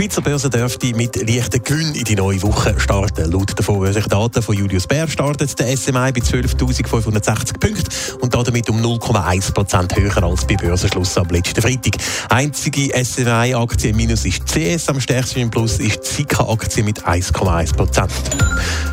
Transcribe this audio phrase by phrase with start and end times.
[0.00, 3.30] Die Schweizer Börse dürfte mit leichten Gewinn in die neue Woche starten.
[3.30, 7.84] Laut den Daten von Julius Bär startet der SMI bei 12.560 Punkten
[8.22, 11.96] und damit um 0,1 Prozent höher als bei Börsenschluss am letzten Freitag.
[12.30, 17.76] Einzige SMI-Aktie im Minus ist CS, am stärksten im Plus ist die Sika-Aktie mit 1,1
[17.76, 18.10] Prozent.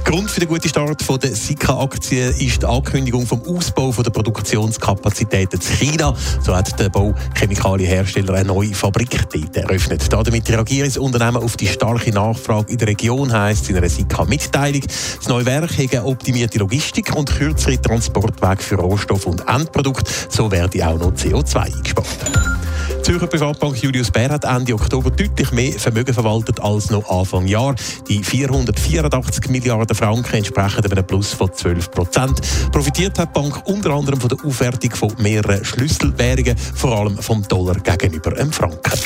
[0.04, 4.12] Grund für den guten Start von der Sika-Aktie ist die Ankündigung vom Ausbau von der
[4.12, 6.14] Produktionskapazitäten in China.
[6.44, 10.12] So hat der Bauchemikalienhersteller eine neue Fabrik dort eröffnet.
[10.12, 14.82] Damit reagiert Unternehmen auf die starke Nachfrage in der Region, heisst in einer Sika-Mitteilung.
[15.18, 20.12] Das neue Werk hat optimierte Logistik und kürzere Transportwege für Rohstoff und Endprodukte.
[20.30, 22.08] So werde auch noch CO2 eingespart.
[22.90, 27.48] Die Zürcher Privatbank Julius Bär hat Ende Oktober deutlich mehr Vermögen verwaltet als noch Anfang
[27.48, 27.76] Jahr.
[28.10, 32.42] Die 484 Milliarden Franken entsprechen einem Plus von 12 Prozent.
[32.72, 37.48] Profitiert hat die Bank unter anderem von der Aufwertung von mehreren Schlüsselwährungen, vor allem vom
[37.48, 39.00] Dollar gegenüber dem Franken.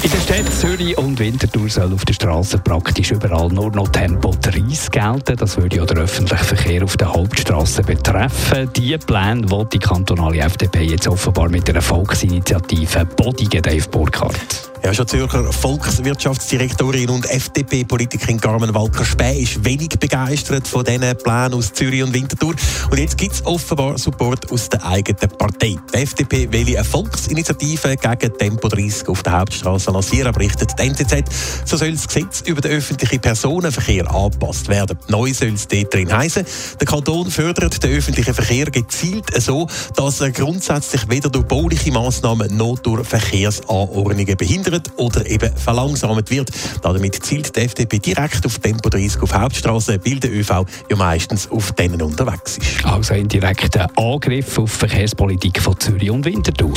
[0.00, 4.32] In der Stadt Zürich und Winterthur soll auf der Straße praktisch überall nur noch Tempo
[4.40, 5.36] 30 gelten.
[5.36, 8.70] Das würde ja den öffentlichen Verkehr auf der Hauptstraße betreffen.
[8.76, 14.67] Die Pläne will die kantonale FDP jetzt offenbar mit einer Volksinitiative bodigen, Dave Burkhardt.
[14.84, 21.72] Ja, schon Zürcher Volkswirtschaftsdirektorin und FDP-Politikerin Carmen Walker-Späh ist wenig begeistert von diesen Plänen aus
[21.72, 22.54] Zürich und Winterthur.
[22.90, 25.76] Und jetzt gibt es offenbar Support aus der eigenen Partei.
[25.92, 31.24] Die FDP will eine Volksinitiative gegen Tempo 30 auf der Hauptstraße lancieren, berichtet die NZZ.
[31.64, 34.96] So soll das Gesetz über den öffentlichen Personenverkehr angepasst werden.
[35.08, 36.46] Neu soll es dort drin heißen.
[36.80, 42.56] Der Kanton fördert den öffentlichen Verkehr gezielt so, dass er grundsätzlich weder durch bauliche Massnahmen
[42.56, 46.50] noch durch Verkehrsanordnungen behindert verhindert oder eben verlangsamt wird.
[46.82, 51.50] Damit zielt die FDP direkt auf Tempo 30 auf Hauptstraßen, weil der ÖV ja meistens
[51.50, 52.84] auf denen unterwegs ist.
[52.84, 56.74] Also ein direkter Angriff auf die Verkehrspolitik von Zürich und Winterthur.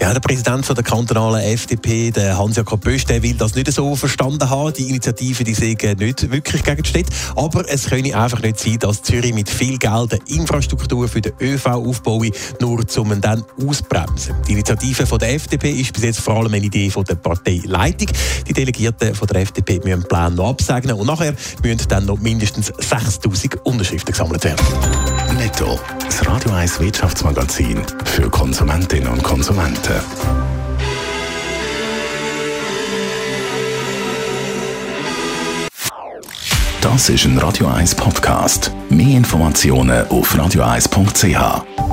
[0.00, 3.94] Ja, der Präsident von der kantonalen FDP, der Hans-Jakob Bösch, der will das nicht so
[3.94, 4.72] verstanden haben.
[4.72, 7.04] Die Initiative, die säge nicht wirklich gegen die Stadt.
[7.36, 11.34] Aber es könne einfach nicht sein, dass Zürich mit viel Geld eine Infrastruktur für den
[11.38, 12.30] ÖV aufbaue,
[12.62, 14.36] nur um dann ausbremsen.
[14.48, 18.08] Die Initiative von der FDP ist bis jetzt vor allem eine Idee von der Parteileitung.
[18.48, 22.18] Die Delegierten von der FDP müssen den Plan noch absegnen und nachher müssen dann noch
[22.18, 24.64] mindestens 6000 Unterschriften gesammelt werden.
[25.36, 29.94] Netto, das Radio 1 Wirtschaftsmagazin für Konsumentinnen und Konsumenten.
[36.80, 38.72] Das ist ein Radio 1 Podcast.
[38.88, 41.89] Mehr Informationen auf radio1.ch.